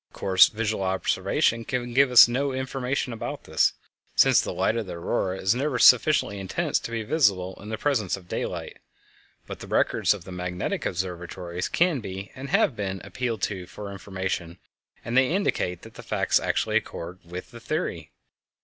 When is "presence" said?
7.77-8.17